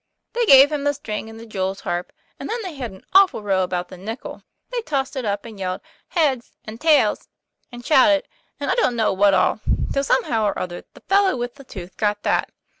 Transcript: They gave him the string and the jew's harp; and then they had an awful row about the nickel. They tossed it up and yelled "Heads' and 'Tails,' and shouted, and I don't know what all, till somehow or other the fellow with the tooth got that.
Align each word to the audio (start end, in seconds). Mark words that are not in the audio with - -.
They 0.33 0.47
gave 0.47 0.71
him 0.71 0.83
the 0.83 0.95
string 0.95 1.29
and 1.29 1.39
the 1.39 1.45
jew's 1.45 1.81
harp; 1.81 2.11
and 2.39 2.49
then 2.49 2.59
they 2.63 2.73
had 2.73 2.89
an 2.89 3.05
awful 3.13 3.43
row 3.43 3.61
about 3.61 3.89
the 3.89 3.97
nickel. 3.97 4.41
They 4.71 4.81
tossed 4.81 5.15
it 5.15 5.25
up 5.25 5.45
and 5.45 5.59
yelled 5.59 5.81
"Heads' 6.07 6.53
and 6.65 6.81
'Tails,' 6.81 7.27
and 7.71 7.85
shouted, 7.85 8.27
and 8.59 8.71
I 8.71 8.73
don't 8.73 8.95
know 8.95 9.13
what 9.13 9.35
all, 9.35 9.59
till 9.93 10.03
somehow 10.03 10.45
or 10.47 10.57
other 10.57 10.85
the 10.95 11.01
fellow 11.01 11.37
with 11.37 11.53
the 11.53 11.63
tooth 11.63 11.97
got 11.97 12.23
that. 12.23 12.49